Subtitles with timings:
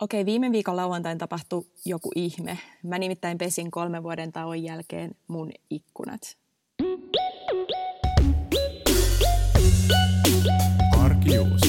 [0.00, 2.58] Okei, viime viikon lauantain tapahtui joku ihme.
[2.82, 6.20] Mä nimittäin pesin kolmen vuoden tauon jälkeen mun ikkunat.
[10.98, 11.66] Arkijuusto.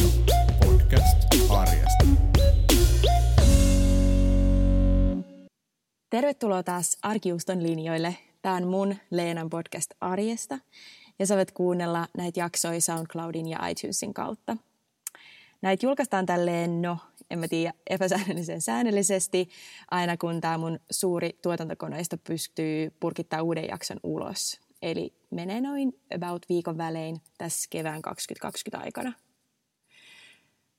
[0.65, 1.17] Podcast
[1.49, 2.05] arjesta.
[6.09, 8.17] Tervetuloa taas Arkiuston linjoille.
[8.41, 10.59] Tämä on mun Leenan podcast arjesta
[11.19, 14.57] ja sä voit kuunnella näitä jaksoja SoundCloudin ja iTunesin kautta.
[15.61, 16.97] Näitä julkaistaan tälleen, no
[17.29, 19.49] en mä tiedä, epäsäännöllisen säännöllisesti,
[19.91, 24.59] aina kun tämä mun suuri tuotantokoneisto pystyy purkittaa uuden jakson ulos.
[24.81, 29.13] Eli menee noin about viikon välein tässä kevään 2020 aikana.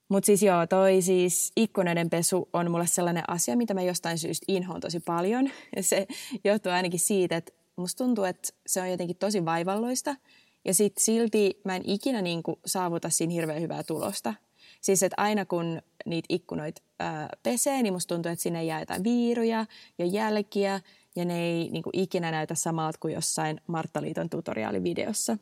[0.09, 4.45] Mutta siis joo, toi siis ikkunoiden pesu on mulle sellainen asia, mitä mä jostain syystä
[4.49, 5.51] inhoon tosi paljon.
[5.81, 6.07] Se
[6.45, 10.17] johtuu ainakin siitä, että musta tuntuu, että se on jotenkin tosi vaivalloista.
[10.65, 14.35] Ja sit silti mä en ikinä niinku saavuta siinä hirveän hyvää tulosta.
[14.81, 19.05] Siis että aina kun niitä ikkunoita ää, pesee, niin musta tuntuu, että sinne jää jotain
[19.05, 19.67] viiruja
[19.99, 20.81] ja jälkiä,
[21.17, 25.39] ja ne ei niin kuin, ikinä näytä samalta kuin jossain Marttaliiton tutoriaalivideossa.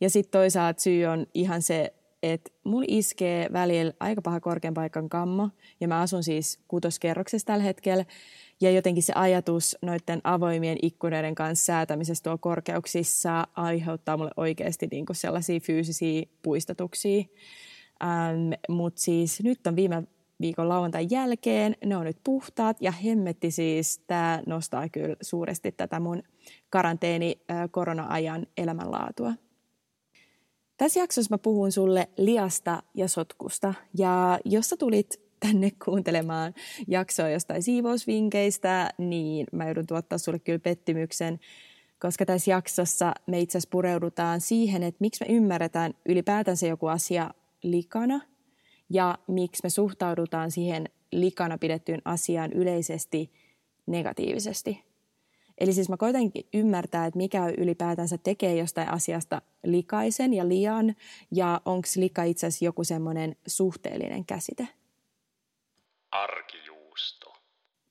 [0.00, 5.08] Ja sitten toisaalta syy on ihan se, että mulla iskee välillä aika paha korkean paikan
[5.08, 5.48] kammo,
[5.80, 8.04] ja mä asun siis kutoskerroksessa tällä hetkellä,
[8.60, 15.06] ja jotenkin se ajatus noiden avoimien ikkunoiden kanssa säätämisestä tuolla korkeuksissa aiheuttaa mulle oikeasti niin
[15.06, 17.24] kuin sellaisia fyysisiä puistatuksia.
[18.02, 20.02] Ähm, Mutta siis nyt on viime
[20.40, 26.00] viikon lauantain jälkeen, ne on nyt puhtaat ja hemmetti siis, tämä nostaa kyllä suuresti tätä
[26.00, 26.22] mun
[26.70, 29.32] karanteeni korona-ajan elämänlaatua.
[30.76, 36.54] Tässä jaksossa mä puhun sulle liasta ja sotkusta ja jos sä tulit tänne kuuntelemaan
[36.88, 41.40] jaksoa jostain siivousvinkeistä, niin mä joudun tuottaa sulle kyllä pettymyksen,
[41.98, 47.30] koska tässä jaksossa me itse asiassa pureudutaan siihen, että miksi me ymmärretään ylipäätänsä joku asia
[47.64, 48.20] likana
[48.90, 53.32] ja miksi me suhtaudutaan siihen likana pidettyyn asiaan yleisesti
[53.86, 54.84] negatiivisesti.
[55.58, 60.94] Eli siis mä koitankin ymmärtää, että mikä ylipäätänsä tekee jostain asiasta likaisen ja lian,
[61.30, 64.68] ja onko lika itse asiassa joku semmoinen suhteellinen käsite.
[66.10, 67.32] Arkijuusto.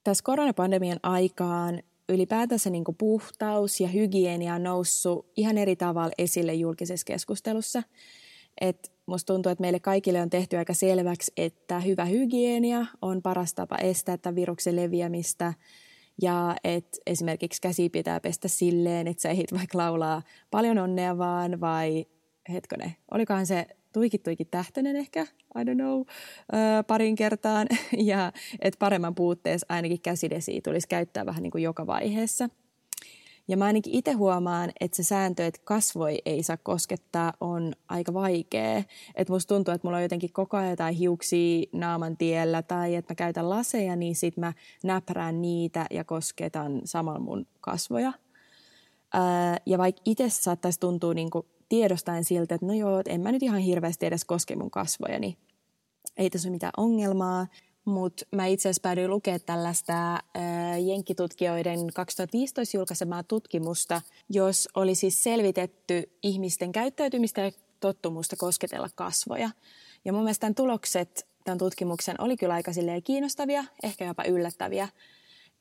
[0.03, 7.05] Tässä koronapandemian aikaan ylipäätänsä niin puhtaus ja hygienia on noussut ihan eri tavalla esille julkisessa
[7.05, 7.83] keskustelussa.
[8.61, 13.53] Et musta tuntuu, että meille kaikille on tehty aika selväksi, että hyvä hygienia on paras
[13.53, 15.53] tapa estää tämän viruksen leviämistä.
[16.21, 20.21] Ja että esimerkiksi käsi pitää pestä silleen, että sä ehdit vaikka laulaa
[20.51, 22.05] paljon onnea vaan vai
[22.49, 25.21] hetkone, olikohan se tuikit tuikit tähtönen ehkä,
[25.57, 26.01] I don't know,
[26.53, 27.67] öö, parin kertaan.
[27.97, 28.31] Ja
[28.61, 32.49] että paremman puutteessa ainakin käsidesiä tulisi käyttää vähän niin kuin joka vaiheessa–
[33.47, 38.13] ja mä ainakin itse huomaan, että se sääntö, että kasvoi ei saa koskettaa, on aika
[38.13, 38.83] vaikea.
[39.15, 43.11] Että musta tuntuu, että mulla on jotenkin koko ajan jotain hiuksia naaman tiellä tai että
[43.11, 44.53] mä käytän laseja, niin sit mä
[44.83, 48.13] näprään niitä ja kosketan samalla mun kasvoja.
[49.13, 51.29] Ää, ja vaikka itse saattaisi tuntua niin
[51.69, 55.37] tiedostaen siltä, että no joo, en mä nyt ihan hirveästi edes koske mun kasvoja, niin
[56.17, 57.47] ei tässä ole mitään ongelmaa.
[57.85, 60.21] Mutta mä itse asiassa päädyin lukemaan tällaista äh,
[60.85, 69.49] jenkkitutkijoiden 2015 julkaisemaa tutkimusta, jos oli siis selvitetty ihmisten käyttäytymistä ja tottumusta kosketella kasvoja.
[70.05, 72.71] Ja mun mielestä tämän tulokset tämän tutkimuksen oli kyllä aika
[73.03, 74.89] kiinnostavia, ehkä jopa yllättäviä.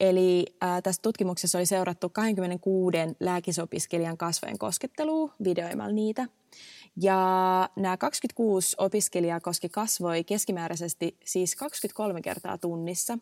[0.01, 6.27] Eli äh, tässä tutkimuksessa oli seurattu 26 lääkisopiskelijan kasvojen koskettelua videoimalla niitä–
[6.97, 13.19] ja nämä 26 opiskelijaa koski kasvoi keskimääräisesti siis 23 kertaa tunnissa.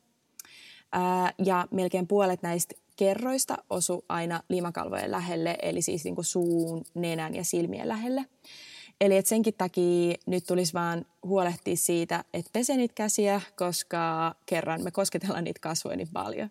[1.44, 7.34] Ja melkein puolet näistä kerroista osu aina limakalvojen lähelle, eli siis niin kuin suun, nenän
[7.34, 8.26] ja silmien lähelle.
[9.00, 14.84] Eli et senkin takia nyt tulisi vaan huolehtia siitä, että pese niitä käsiä, koska kerran
[14.84, 16.50] me kosketellaan niitä kasvoja niin paljon.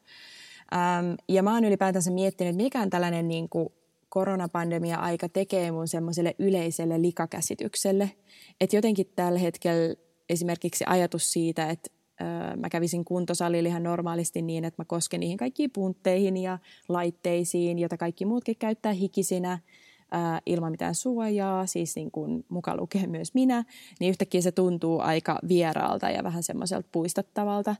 [0.74, 3.69] Ähm, ja mä oon ylipäätänsä miettinyt, mikä on tällainen niin kuin
[4.09, 8.12] koronapandemia-aika tekee mun semmoiselle yleiselle likakäsitykselle.
[8.62, 9.96] Että jotenkin tällä hetkellä
[10.30, 11.90] esimerkiksi ajatus siitä, että
[12.58, 17.98] mä kävisin kuntosalilla ihan normaalisti niin, että mä kosken niihin kaikkiin puntteihin ja laitteisiin, joita
[17.98, 19.60] kaikki muutkin käyttää hikisinä
[20.45, 23.63] ilman mitään suojaa, siis niin kuin mukaan lukee myös minä,
[24.00, 27.75] niin yhtäkkiä se tuntuu aika vieraalta ja vähän semmoiselta puistattavalta.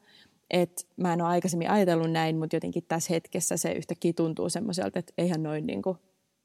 [0.50, 5.00] Et mä en ole aikaisemmin ajatellut näin, mutta jotenkin tässä hetkessä se yhtäkkiä tuntuu semmoiselta,
[5.00, 5.98] että eihän noin niin kuin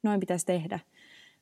[0.05, 0.79] noin pitäisi tehdä.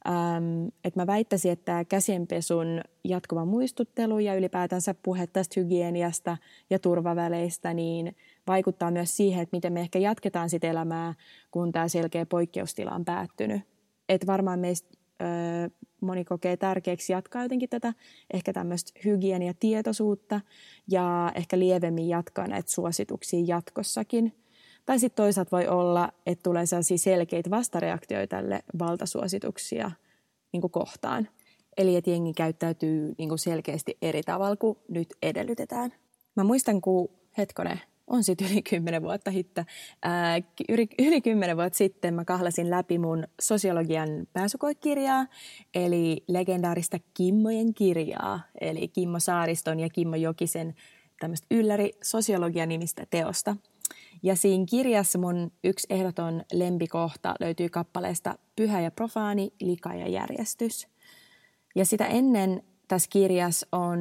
[0.07, 6.38] Ähm, että mä väittäisin, että käsienpesun jatkuva muistuttelu ja ylipäätänsä puhe tästä hygieniasta
[6.69, 8.15] ja turvaväleistä niin
[8.48, 11.13] vaikuttaa myös siihen, että miten me ehkä jatketaan sitä elämää,
[11.51, 13.62] kun tämä selkeä poikkeustila on päättynyt.
[14.10, 14.89] Että varmaan meistä
[15.21, 15.69] ö,
[16.01, 17.94] moni kokee tärkeäksi jatkaa jotenkin tätä
[18.33, 20.42] ehkä tämmöistä hygieniatietoisuutta
[20.92, 24.43] ja ehkä lievemmin jatkaa näitä suosituksia jatkossakin.
[24.85, 29.91] Tai sitten toisaalta voi olla, että tulee sellaisia selkeitä vastareaktioita tälle valtasuosituksia
[30.53, 31.27] niin kohtaan.
[31.77, 35.94] Eli että jengi käyttäytyy niin selkeästi eri tavalla kuin nyt edellytetään.
[36.35, 39.65] Mä muistan, kun hetkone, on sitten yli kymmenen vuotta hitta.
[40.01, 40.38] Ää,
[40.69, 45.27] yli, yli kymmenen vuotta sitten mä kahlasin läpi mun sosiologian pääsykoekirjaa,
[45.75, 50.75] eli legendaarista Kimmojen kirjaa, eli Kimmo Saariston ja Kimmo Jokisen
[51.19, 53.56] tämmöistä ylläri sosiologian nimistä teosta.
[54.24, 60.88] Ja siinä kirjassa mun yksi ehdoton lempikohta löytyy kappaleesta Pyhä ja profaani, lika ja järjestys.
[61.75, 64.00] Ja sitä ennen tässä kirjassa on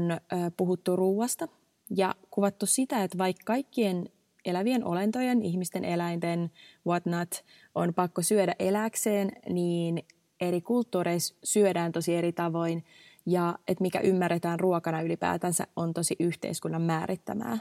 [0.57, 1.49] puhuttu ruuasta–
[1.97, 4.09] ja kuvattu sitä, että vaikka kaikkien
[4.45, 6.51] elävien olentojen, ihmisten, eläinten,
[6.87, 7.45] whatnot,
[7.75, 10.03] on pakko syödä eläkseen, niin
[10.41, 12.85] eri kulttuureissa syödään tosi eri tavoin
[13.27, 17.59] ja että mikä ymmärretään ruokana ylipäätänsä on tosi yhteiskunnan määrittämää.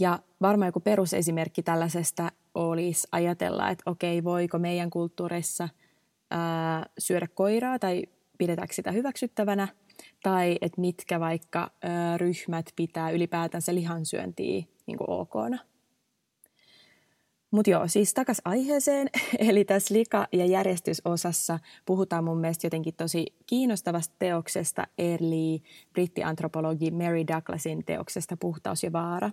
[0.00, 5.68] Ja varmaan joku perusesimerkki tällaisesta olisi ajatella, että okei, voiko meidän kulttuurissa
[6.30, 8.02] ää, syödä koiraa tai
[8.38, 9.68] pidetäänkö sitä hyväksyttävänä–
[10.22, 11.88] tai että mitkä vaikka ö,
[12.18, 15.58] ryhmät pitää ylipäätänsä lihansyöntiä niin okona.
[17.50, 19.08] Mutta joo, siis takas aiheeseen.
[19.48, 25.62] Eli tässä lika- ja järjestysosassa puhutaan mun mielestä jotenkin tosi kiinnostavasta teoksesta, eli
[25.92, 29.30] brittiantropologi Mary Douglasin teoksesta Puhtaus ja vaara,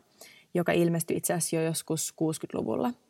[0.58, 2.94] joka ilmestyi itse asiassa jo joskus 60-luvulla–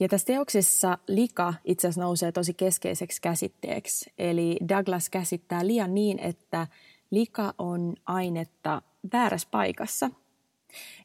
[0.00, 4.12] ja tässä teoksessa lika itse asiassa nousee tosi keskeiseksi käsitteeksi.
[4.18, 6.66] Eli Douglas käsittää liian niin, että
[7.10, 8.82] lika on ainetta
[9.12, 10.10] väärässä paikassa.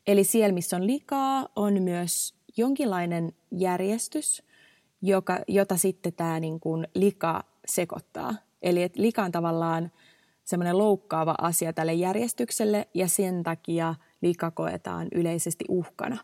[0.07, 4.43] Eli siellä, missä on likaa, on myös jonkinlainen järjestys,
[5.01, 8.35] joka, jota sitten tämä niin kuin lika sekoittaa.
[8.61, 9.91] Eli että lika on tavallaan
[10.45, 16.17] semmoinen loukkaava asia tälle järjestykselle ja sen takia lika koetaan yleisesti uhkana.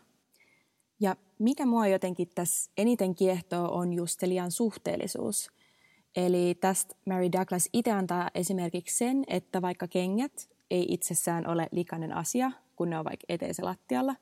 [1.00, 5.50] Ja mikä mua jotenkin tässä eniten kiehtoo on just se liian suhteellisuus.
[6.16, 12.12] Eli tästä Mary Douglas itse antaa esimerkiksi sen, että vaikka kengät ei itsessään ole likainen
[12.12, 14.14] asia, kun ne on vaikka eteisen lattialla,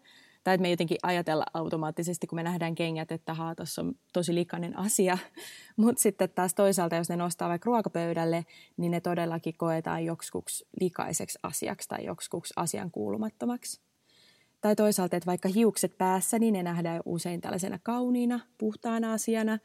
[0.44, 4.34] tai että me jotenkin ajatella automaattisesti, kun me nähdään kengät, että haa, tuossa on tosi
[4.34, 5.18] likainen asia.
[5.76, 8.46] Mutta sitten taas toisaalta, jos ne nostaa vaikka ruokapöydälle,
[8.76, 13.80] niin ne todellakin koetaan joksikuksi likaiseksi asiaksi tai joksikuksi asian kuulumattomaksi.
[14.60, 19.58] Tai toisaalta, että vaikka hiukset päässä, niin ne nähdään usein tällaisena kauniina, puhtaana asiana,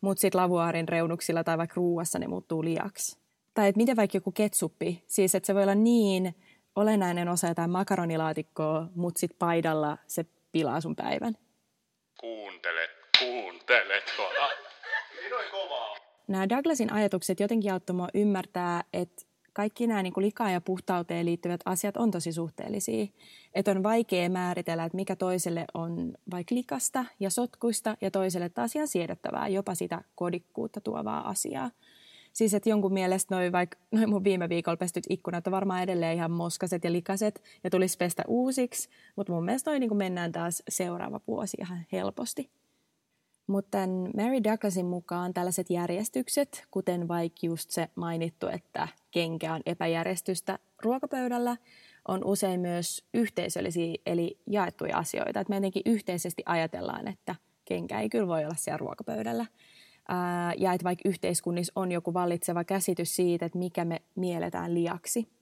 [0.00, 3.18] mutta sitten lavuaarin reunuksilla tai vaikka ruuassa ne muuttuu liaksi.
[3.54, 6.34] Tai että miten vaikka joku ketsuppi, siis että se voi olla niin
[6.76, 11.34] olennainen osa jotain makaronilaatikkoa, mutta sitten paidalla se pilaa sun päivän.
[12.20, 12.88] Kuuntele,
[13.18, 14.50] kuuntele kovaa.
[16.28, 21.60] Nämä Douglasin ajatukset jotenkin auttoi ymmärtää, että kaikki nämä niin kuin likaan ja puhtauteen liittyvät
[21.64, 23.06] asiat on tosi suhteellisia.
[23.54, 28.76] Että on vaikea määritellä, että mikä toiselle on vaikka likasta ja sotkuista ja toiselle taas
[28.76, 31.70] ihan siedettävää, jopa sitä kodikkuutta tuovaa asiaa.
[32.36, 36.16] Siis että jonkun mielestä noin vaikka noin mun viime viikolla pestyt ikkunat on varmaan edelleen
[36.16, 40.62] ihan moskaset ja likaset ja tulisi pestä uusiksi, mutta mun mielestä noin niin mennään taas
[40.68, 42.50] seuraava vuosi ihan helposti.
[43.46, 43.78] Mutta
[44.16, 51.56] Mary Douglasin mukaan tällaiset järjestykset, kuten vaikka just se mainittu, että kenkä on epäjärjestystä ruokapöydällä,
[52.08, 55.40] on usein myös yhteisöllisiä eli jaettuja asioita.
[55.40, 57.34] Että me jotenkin yhteisesti ajatellaan, että
[57.64, 59.46] kenkä ei kyllä voi olla siellä ruokapöydällä.
[60.56, 65.28] Ja että vaikka yhteiskunnissa on joku vallitseva käsitys siitä, että mikä me mielletään liaksi–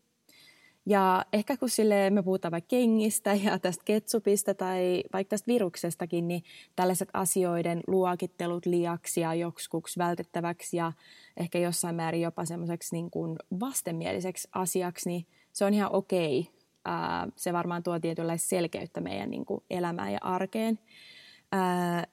[0.86, 6.28] ja ehkä kun sille me puhutaan vaikka kengistä ja tästä ketsupista tai vaikka tästä viruksestakin,
[6.28, 6.42] niin
[6.76, 10.92] tällaiset asioiden luokittelut liaksi ja joksikuksi vältettäväksi ja
[11.36, 16.48] ehkä jossain määrin jopa semmoiseksi niin kuin vastenmieliseksi asiaksi, niin se on ihan okei.
[16.84, 20.78] Ää, se varmaan tuo tietynlaista selkeyttä meidän niin kuin elämään ja arkeen.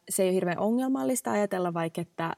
[0.10, 2.36] Se ei ole hirveän ongelmallista ajatella vaikka, että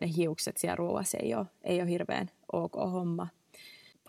[0.00, 3.28] ne hiukset siellä ruoassa ei ole, ei ole hirveän ok homma–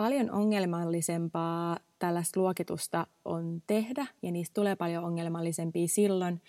[0.01, 6.41] paljon ongelmallisempaa tällaista luokitusta on tehdä, ja niistä tulee paljon ongelmallisempia silloin,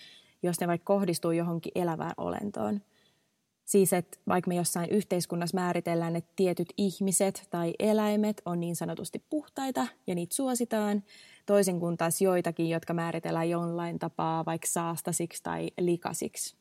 [0.42, 2.80] jos ne vaikka kohdistuu johonkin elävään olentoon.
[3.64, 9.24] Siis, että vaikka me jossain yhteiskunnassa määritellään, että tietyt ihmiset tai eläimet on niin sanotusti
[9.30, 11.02] puhtaita ja niitä suositaan,
[11.46, 16.56] toisin kuin taas joitakin, jotka määritellään jollain tapaa vaikka saastasiksi tai likasiksi.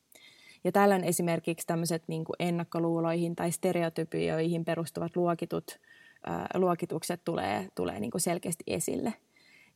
[0.63, 5.79] Ja tällöin esimerkiksi tämmöiset niin ennakkoluuloihin tai stereotypioihin perustuvat luokitut
[6.53, 9.13] luokitukset tulee, tulee niin kuin selkeästi esille.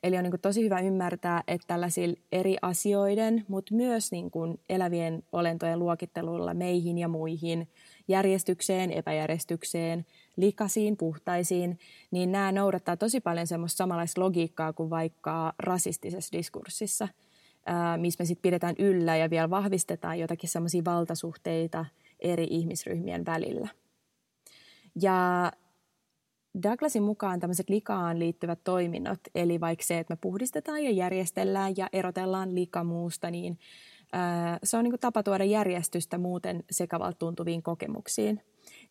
[0.03, 4.59] Eli on niin kuin tosi hyvä ymmärtää, että tällaisilla eri asioiden, mutta myös niin kuin
[4.69, 7.67] elävien olentojen luokittelulla meihin ja muihin
[8.07, 10.05] järjestykseen, epäjärjestykseen,
[10.38, 11.79] likasiin, puhtaisiin,
[12.12, 17.07] niin nämä noudattaa tosi paljon semmoista samanlaista logiikkaa kuin vaikka rasistisessa diskurssissa,
[17.97, 21.85] missä me sitten pidetään yllä ja vielä vahvistetaan jotakin semmoisia valtasuhteita
[22.19, 23.67] eri ihmisryhmien välillä.
[25.01, 25.51] Ja
[26.63, 31.89] Douglasin mukaan tämmöiset likaan liittyvät toiminnot, eli vaikka se, että me puhdistetaan ja järjestellään ja
[31.93, 33.59] erotellaan lika muusta, niin
[34.63, 38.41] se on niin tapa tuoda järjestystä muuten sekavalta tuntuviin kokemuksiin.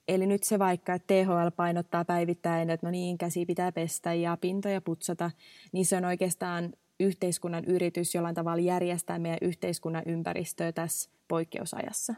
[0.09, 4.39] Eli nyt se vaikka, että THL painottaa päivittäin, että no niin, käsi pitää pestä ja
[4.41, 5.31] pintoja putsata,
[5.73, 12.15] niin se on oikeastaan yhteiskunnan yritys jollain tavalla järjestää meidän yhteiskunnan ympäristöä tässä poikkeusajassa.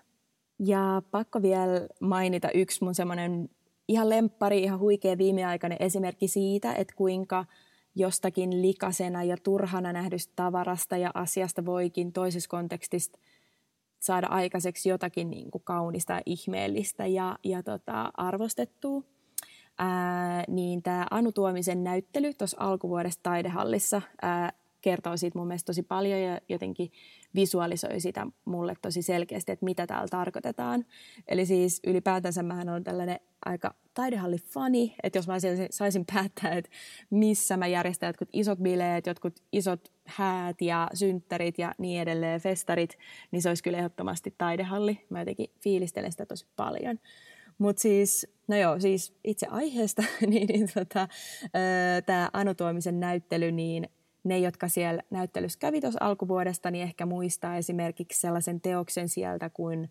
[0.58, 3.48] Ja pakko vielä mainita yksi mun semmoinen
[3.88, 7.44] ihan lemppari, ihan huikea viimeaikainen esimerkki siitä, että kuinka
[7.96, 13.18] jostakin likasena ja turhana nähdystä tavarasta ja asiasta voikin toisessa kontekstista
[14.00, 19.02] saada aikaiseksi jotakin niin kuin kaunista ja ihmeellistä ja, ja tota, arvostettua.
[19.78, 25.82] Ää, niin tämä Anu Tuomisen näyttely tuossa alkuvuodesta taidehallissa ää, kertoo siitä mun mielestä tosi
[25.82, 26.92] paljon ja jotenkin
[27.34, 30.84] visualisoi sitä mulle tosi selkeästi, että mitä täällä tarkoitetaan.
[31.28, 35.34] Eli siis ylipäätänsä mähän on tällainen aika taidehallifani, että jos mä
[35.70, 36.70] saisin päättää, että
[37.10, 42.98] missä mä järjestän jotkut isot bileet, jotkut isot häät ja synttärit ja niin edelleen, festarit,
[43.30, 45.06] niin se olisi kyllä ehdottomasti taidehalli.
[45.10, 46.98] Mä jotenkin fiilistelen sitä tosi paljon.
[47.58, 51.08] Mutta siis, no joo, siis itse aiheesta, niin, niin tota,
[52.06, 53.88] tämä Anu Tuomisen näyttely, niin
[54.26, 59.88] ne, jotka siellä näyttelyssä kävi tuossa alkuvuodesta, niin ehkä muistaa esimerkiksi sellaisen teoksen sieltä kuin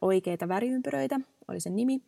[0.00, 2.00] Oikeita väriympyröitä, oli sen nimi,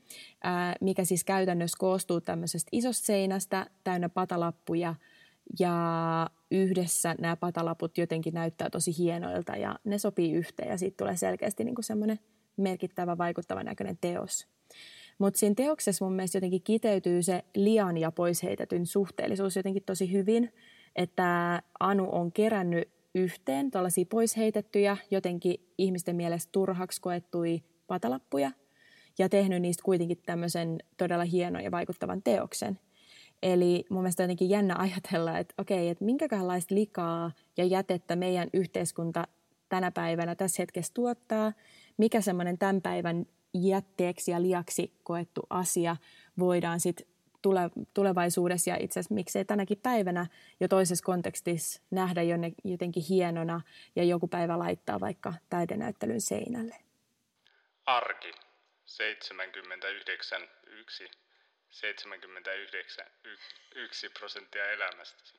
[0.80, 4.94] mikä siis käytännössä koostuu tämmöisestä isosta seinästä täynnä patalappuja,
[5.59, 11.16] ja yhdessä nämä patalaput jotenkin näyttää tosi hienoilta ja ne sopii yhteen ja siitä tulee
[11.16, 12.18] selkeästi niin semmoinen
[12.56, 14.47] merkittävä, vaikuttava näköinen teos.
[15.18, 20.12] Mutta siinä teoksessa mun mielestä jotenkin kiteytyy se lian ja pois heitetyn suhteellisuus jotenkin tosi
[20.12, 20.52] hyvin–
[20.97, 28.50] että Anu on kerännyt yhteen tällaisia pois heitettyjä, jotenkin ihmisten mielestä turhaksi koettui patalappuja
[29.18, 32.78] ja tehnyt niistä kuitenkin tämmöisen todella hienon ja vaikuttavan teoksen.
[33.42, 39.28] Eli mun mielestä jotenkin jännä ajatella, että okei, että minkälaista likaa ja jätettä meidän yhteiskunta
[39.68, 41.52] tänä päivänä tässä hetkessä tuottaa,
[41.97, 45.97] mikä semmoinen tämän päivän jätteeksi ja liaksi koettu asia
[46.38, 47.06] voidaan sitten
[47.42, 47.61] tule,
[47.94, 50.26] tulevaisuudessa ja itse asiassa miksei tänäkin päivänä
[50.61, 53.61] jo toisessa kontekstissa nähdä jonne, jotenkin hienona
[53.97, 56.76] ja joku päivä laittaa vaikka taidenäyttelyn seinälle.
[57.87, 58.32] Arki
[58.87, 61.11] 79 1
[61.70, 63.04] 79
[63.75, 65.35] 1 prosenttia elämästäsi.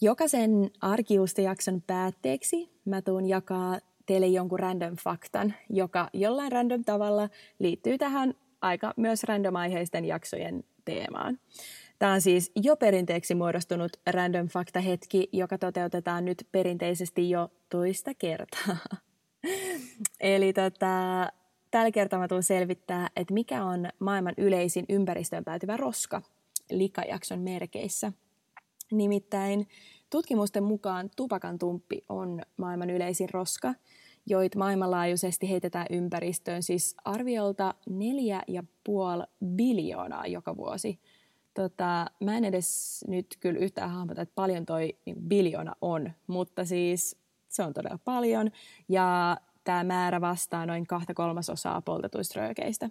[0.00, 7.28] Jokaisen arkiusta-jakson päätteeksi mä tuun jakaa teille jonkun random faktan, joka jollain random tavalla
[7.58, 11.38] liittyy tähän aika myös random-aiheisten jaksojen teemaan.
[11.98, 18.76] Tämä on siis jo perinteeksi muodostunut random fakta-hetki, joka toteutetaan nyt perinteisesti jo toista kertaa.
[20.20, 21.26] Eli tota,
[21.70, 26.22] tällä kertaa mä tulen selvittää, että mikä on maailman yleisin ympäristöön päätyvä roska
[26.70, 28.12] likajakson merkeissä.
[28.92, 29.68] Nimittäin
[30.10, 33.74] tutkimusten mukaan tupakan tumppi on maailman yleisin roska,
[34.28, 37.96] joita maailmanlaajuisesti heitetään ympäristöön siis arviolta 4,5
[39.46, 41.00] biljoonaa joka vuosi.
[41.54, 46.64] Tota, mä en edes nyt kyllä yhtään hahmota, että paljon toi niin biljoona on, mutta
[46.64, 47.16] siis
[47.48, 48.50] se on todella paljon.
[48.88, 52.88] Ja tämä määrä vastaa noin kahta kolmasosaa poltetuista röökeistä.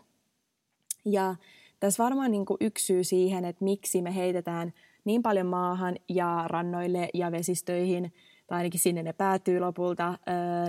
[1.05, 1.35] Ja
[1.79, 4.73] tässä varmaan niin kuin yksi syy siihen, että miksi me heitetään
[5.05, 8.13] niin paljon maahan ja rannoille ja vesistöihin–
[8.47, 10.19] tai ainakin sinne ne päätyy lopulta,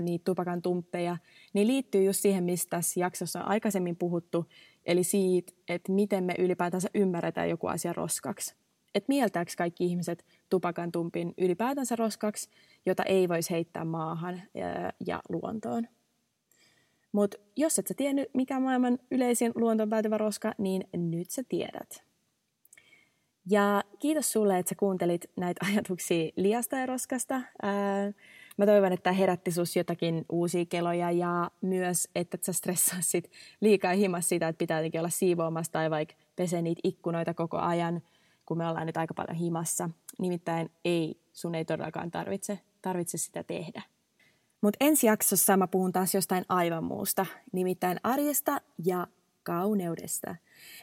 [0.01, 1.17] niitä tupakan tumppeja,
[1.53, 4.47] niin liittyy just siihen, mistä tässä jaksossa on aikaisemmin puhuttu,
[4.87, 8.55] eli siitä, että miten me ylipäätänsä ymmärretään joku asia roskaksi.
[8.95, 12.51] Että mieltääkö kaikki ihmiset tupakan tumpin ylipäätänsä roskaksi,
[12.87, 14.43] jota ei voisi heittää maahan
[15.07, 15.89] ja, luontoon.
[17.13, 22.08] Mutta jos et sä tiennyt, mikä maailman yleisin luontoon päätyvä roska, niin nyt sä tiedät.
[23.51, 27.35] Ja kiitos sulle, että sä kuuntelit näitä ajatuksia liasta ja roskasta.
[27.63, 28.13] Ää,
[28.57, 33.93] mä toivon, että herätti sus jotakin uusia keloja ja myös, että et sä stressaisit liikaa
[33.93, 38.03] himas sitä, että pitää jotenkin olla siivoamassa tai vaikka pesee niitä ikkunoita koko ajan,
[38.47, 39.91] kun me ollaan nyt aika paljon himassa.
[40.19, 43.83] Nimittäin ei, sun ei todellakaan tarvitse, tarvitse sitä tehdä.
[44.61, 49.07] Mutta ensi jaksossa mä puhun taas jostain aivan muusta, nimittäin arjesta ja
[49.43, 50.37] kauneudesta.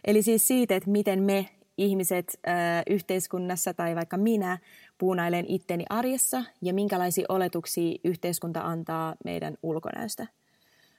[0.03, 2.51] Eli siis siitä, että miten me ihmiset ö,
[2.89, 4.58] yhteiskunnassa tai vaikka minä
[4.98, 10.27] puunailen itteni arjessa ja minkälaisia oletuksia yhteiskunta antaa meidän ulkonäöstä.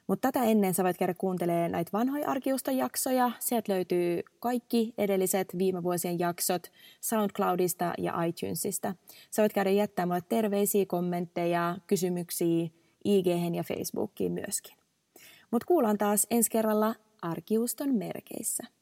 [0.07, 3.31] Mutta tätä ennen sä voit käydä kuuntelemaan näitä vanhoja Arkiuston jaksoja.
[3.39, 8.95] Sieltä löytyy kaikki edelliset viime vuosien jaksot SoundCloudista ja iTunesista.
[9.31, 12.69] Sä voit käydä jättää mulle terveisiä, kommentteja, kysymyksiä
[13.05, 14.77] ig ja Facebookiin myöskin.
[15.51, 18.76] Mutta kuullaan taas ensi kerralla Arkiuston merkeissä.